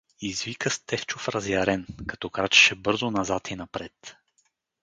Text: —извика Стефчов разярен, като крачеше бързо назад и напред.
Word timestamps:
—извика 0.21 0.69
Стефчов 0.69 1.29
разярен, 1.29 1.87
като 2.07 2.29
крачеше 2.29 2.75
бързо 2.75 3.11
назад 3.11 3.49
и 3.51 3.55
напред. 3.55 4.15